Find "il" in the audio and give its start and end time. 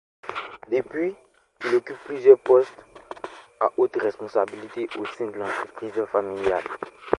1.63-1.75